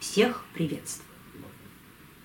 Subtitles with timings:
[0.00, 1.06] Всех приветствую.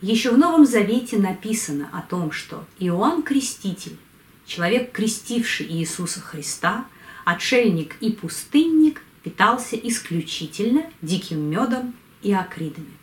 [0.01, 3.97] Еще в Новом Завете написано о том, что Иоанн Креститель,
[4.45, 6.85] человек, крестивший Иисуса Христа,
[7.25, 12.93] отшельник и пустынник, питался исключительно диким медом и акридами.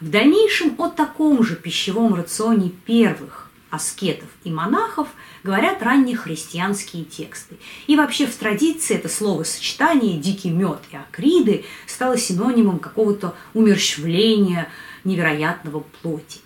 [0.00, 5.08] В дальнейшем о таком же пищевом рационе первых аскетов и монахов
[5.44, 7.56] говорят ранние христианские тексты.
[7.86, 14.68] И вообще в традиции это словосочетание «дикий мед» и «акриды» стало синонимом какого-то умерщвления
[15.04, 16.40] невероятного плоти.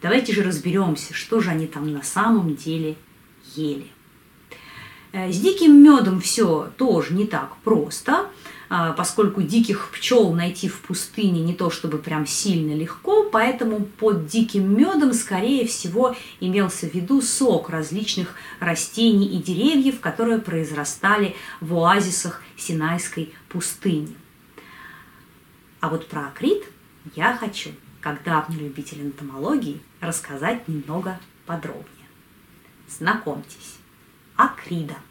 [0.00, 2.96] Давайте же разберемся, что же они там на самом деле
[3.54, 3.88] ели.
[5.12, 8.28] Э, с диким медом все тоже не так просто.
[8.70, 14.26] А, поскольку диких пчел найти в пустыне не то чтобы прям сильно легко, поэтому под
[14.26, 21.74] диким медом, скорее всего, имелся в виду сок различных растений и деревьев, которые произрастали в
[21.74, 24.14] оазисах Синайской пустыни.
[25.80, 26.64] А вот про акрит
[27.16, 27.70] я хочу,
[28.02, 31.86] как давний любитель энтомологии, рассказать немного подробнее.
[32.86, 33.76] Знакомьтесь,
[34.36, 34.96] акрида–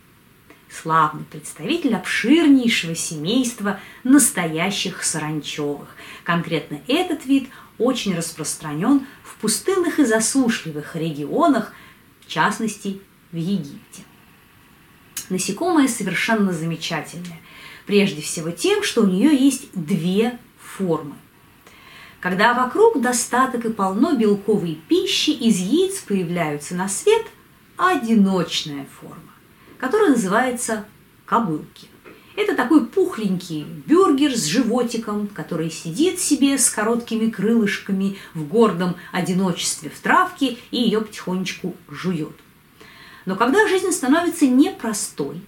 [0.82, 5.88] славный представитель обширнейшего семейства настоящих саранчевых.
[6.24, 11.74] Конкретно этот вид очень распространен в пустынных и засушливых регионах,
[12.22, 14.04] в частности в Египте.
[15.30, 17.40] Насекомое совершенно замечательное.
[17.86, 21.16] Прежде всего тем, что у нее есть две формы.
[22.20, 27.26] Когда вокруг достаток и полно белковой пищи, из яиц появляются на свет
[27.78, 29.37] одиночная форма
[29.80, 30.86] который называется
[31.26, 31.88] кобылки.
[32.36, 39.90] Это такой пухленький бюргер с животиком, который сидит себе с короткими крылышками в гордом одиночестве
[39.90, 42.36] в травке и ее потихонечку жует.
[43.26, 45.42] Но когда жизнь становится непростой,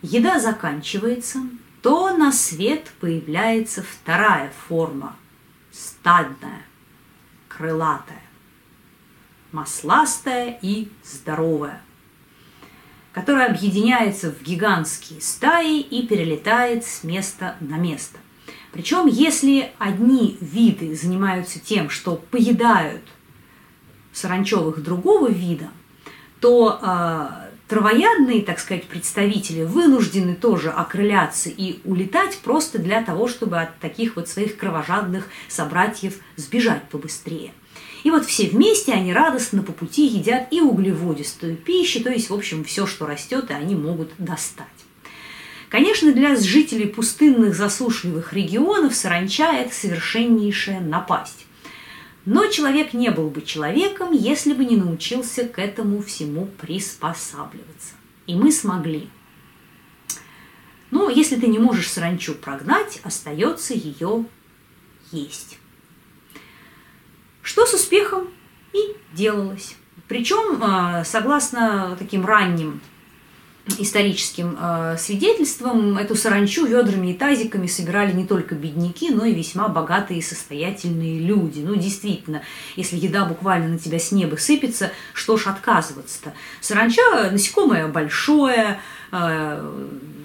[0.00, 1.40] еда заканчивается,
[1.82, 5.14] то на свет появляется вторая форма–
[5.72, 6.62] стадная,
[7.48, 8.22] крылатая,
[9.52, 11.82] масластая и здоровая–
[13.14, 18.18] которая объединяется в гигантские стаи и перелетает с места на место.
[18.72, 23.02] Причем, если одни виды занимаются тем, что поедают
[24.12, 25.68] саранчевых другого вида,
[26.40, 33.60] то э, травоядные, так сказать, представители вынуждены тоже окрыляться и улетать просто для того, чтобы
[33.60, 37.52] от таких вот своих кровожадных собратьев сбежать побыстрее–
[38.04, 42.34] и вот все вместе они радостно по пути едят и углеводистую пищу, то есть, в
[42.34, 44.66] общем, все, что растет, и они могут достать.
[45.70, 51.46] Конечно, для жителей пустынных засушливых регионов саранча– это совершеннейшая напасть.
[52.24, 57.94] Но человек не был бы человеком, если бы не научился к этому всему приспосабливаться.
[58.26, 59.10] И мы смогли.
[60.90, 64.26] Но если ты не можешь саранчу прогнать, остается ее
[65.12, 65.58] есть
[67.44, 68.28] что с успехом
[68.72, 69.76] и делалось.
[70.08, 72.80] Причем, а, согласно таким ранним
[73.78, 79.68] историческим э, свидетельствам, эту саранчу ведрами и тазиками собирали не только бедняки, но и весьма
[79.68, 81.60] богатые и состоятельные люди.
[81.60, 82.42] Ну, действительно,
[82.76, 86.34] если еда буквально на тебя с неба сыпется, что ж отказываться-то?
[86.60, 88.80] Саранча насекомое большое,
[89.12, 89.72] э,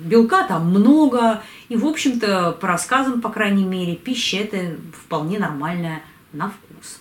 [0.04, 4.76] белка там много, и, в общем-то, по рассказам, по крайней мере, пища это
[5.06, 6.02] вполне нормальная
[6.34, 7.00] на вкус.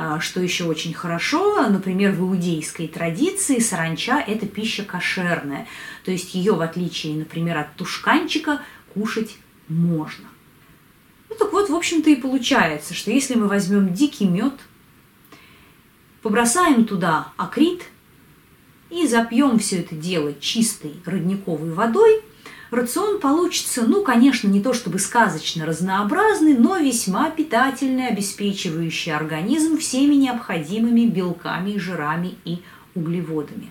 [0.00, 5.66] А, что еще очень хорошо, например, в иудейской традиции саранча– это пища кошерная.
[6.04, 8.62] То есть ее, в отличие, например, от тушканчика,
[8.94, 9.34] кушать
[9.66, 10.26] можно.
[11.28, 14.54] Ну так вот, в общем-то и получается, что если мы возьмем дикий мед,
[16.22, 17.82] побросаем туда акрит
[18.90, 22.22] и запьем все это дело чистой родниковой водой–
[22.70, 30.14] рацион получится, ну, конечно, не то чтобы сказочно разнообразный, но весьма питательный, обеспечивающий организм всеми
[30.14, 32.58] необходимыми белками, жирами и
[32.94, 33.70] углеводами.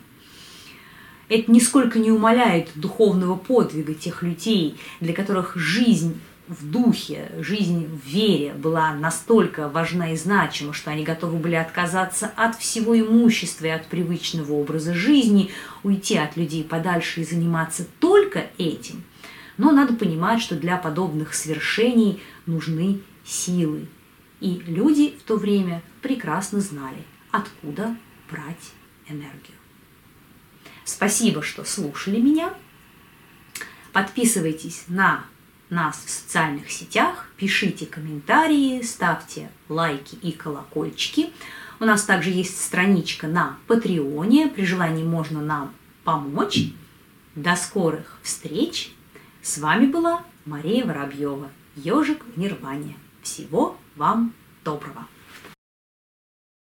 [1.29, 8.07] Это нисколько не умаляет духовного подвига тех людей, для которых жизнь в духе, жизнь в
[8.07, 13.69] вере была настолько важна и значима, что они готовы были отказаться от всего имущества и
[13.69, 15.51] от привычного образа жизни,
[15.83, 19.03] уйти от людей подальше и заниматься только этим.
[19.57, 23.87] Но надо понимать, что для подобных свершений нужны силы.
[24.39, 27.97] И люди в то время прекрасно знали, откуда
[28.29, 28.71] брать
[29.09, 29.57] энергию.
[30.85, 32.53] Спасибо, что слушали меня.
[33.91, 35.25] Подписывайтесь на
[35.69, 41.31] нас в социальных сетях, пишите комментарии, ставьте лайки и колокольчики.
[41.79, 44.47] У нас также есть страничка на Патреоне.
[44.47, 45.73] При желании можно нам
[46.03, 46.71] помочь.
[47.35, 48.91] До скорых встреч!
[49.43, 52.95] С вами была Мария Воробьева, ежик в Нирване.
[53.21, 54.33] Всего вам
[54.63, 55.05] доброго!